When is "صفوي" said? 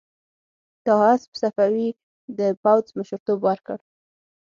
1.41-1.87